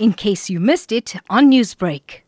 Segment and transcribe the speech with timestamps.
[0.00, 2.22] in case you missed it on Newsbreak.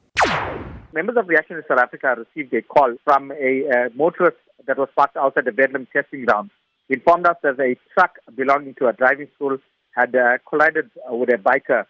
[0.93, 4.91] Members of Reaction Unit South Africa received a call from a uh, motorist that was
[4.95, 6.51] parked outside the Verulam testing ground.
[6.89, 9.57] He informed us that a truck belonging to a driving school
[9.97, 11.87] had uh, collided with a biker.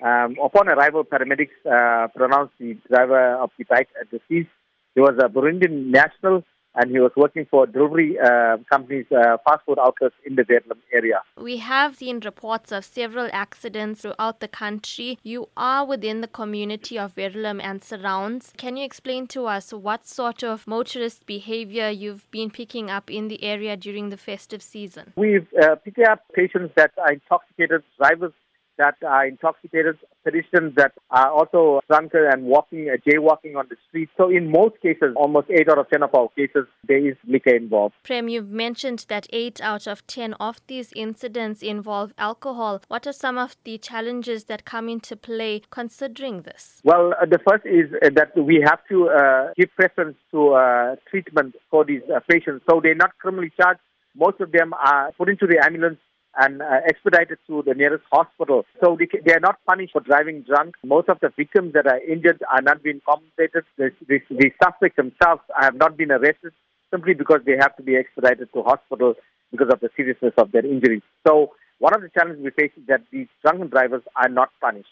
[0.00, 4.48] Um, upon arrival, paramedics uh, pronounced the driver of the bike deceased.
[4.94, 9.64] He was a Burundian national and he was working for delivery uh, companies, uh, fast
[9.66, 11.20] food outlets in the Verulam area.
[11.36, 15.18] We have seen reports of several accidents throughout the country.
[15.22, 18.52] You are within the community of Verulam and surrounds.
[18.56, 23.28] Can you explain to us what sort of motorist behavior you've been picking up in
[23.28, 25.12] the area during the festive season?
[25.16, 28.32] We've uh, picked up patients that are intoxicated, drivers
[28.80, 34.08] that are intoxicated, pedestrians that are also drunken and walking, uh, jaywalking on the street.
[34.16, 37.54] So in most cases, almost 8 out of 10 of our cases, there is liquor
[37.54, 37.94] involved.
[38.04, 42.80] Prem, you've mentioned that 8 out of 10 of these incidents involve alcohol.
[42.88, 46.80] What are some of the challenges that come into play considering this?
[46.82, 50.96] Well, uh, the first is uh, that we have to uh, give preference to uh,
[51.10, 52.64] treatment for these uh, patients.
[52.70, 53.80] So they're not criminally charged.
[54.16, 55.98] Most of them are put into the ambulance
[56.36, 58.64] and uh, expedited to the nearest hospital.
[58.82, 60.76] So they, they, are not punished for driving drunk.
[60.84, 63.64] Most of the victims that are injured are not being compensated.
[63.76, 66.52] The, the, the suspects themselves have not been arrested
[66.90, 69.14] simply because they have to be expedited to hospital
[69.50, 71.02] because of the seriousness of their injuries.
[71.26, 74.88] So one of the challenges we face is that these drunken drivers are not punished.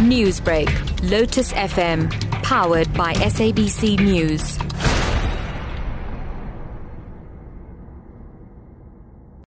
[0.00, 0.68] Newsbreak,
[1.10, 2.10] Lotus FM,
[2.42, 4.58] powered by SABC News.